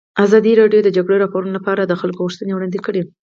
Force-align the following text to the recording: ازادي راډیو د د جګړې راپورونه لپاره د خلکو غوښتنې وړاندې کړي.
ازادي 0.25 0.53
راډیو 0.61 0.81
د 0.85 0.85
د 0.87 0.89
جګړې 0.97 1.17
راپورونه 1.19 1.51
لپاره 1.57 1.81
د 1.85 1.93
خلکو 2.01 2.21
غوښتنې 2.25 2.51
وړاندې 2.53 2.79
کړي. 2.85 3.01